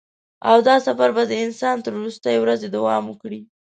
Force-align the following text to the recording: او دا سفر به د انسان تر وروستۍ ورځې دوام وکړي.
او 0.49 0.57
دا 0.67 0.75
سفر 0.87 1.09
به 1.15 1.23
د 1.27 1.33
انسان 1.45 1.75
تر 1.85 1.91
وروستۍ 1.97 2.35
ورځې 2.39 2.67
دوام 2.69 3.03
وکړي. 3.07 3.41